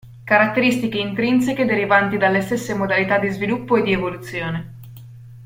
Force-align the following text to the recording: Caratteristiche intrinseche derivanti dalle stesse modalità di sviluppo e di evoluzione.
Caratteristiche 0.25 0.97
intrinseche 0.97 1.63
derivanti 1.65 2.17
dalle 2.17 2.41
stesse 2.41 2.73
modalità 2.73 3.19
di 3.19 3.29
sviluppo 3.29 3.75
e 3.77 3.83
di 3.83 3.91
evoluzione. 3.91 4.77